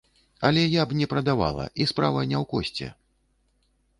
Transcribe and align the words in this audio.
Але 0.47 0.61
я 0.79 0.85
б 0.87 0.95
не 1.01 1.07
прадавала, 1.11 1.67
і 1.85 1.87
справа 1.93 2.25
не 2.31 2.37
ў 2.39 2.49
кошце. 2.53 2.87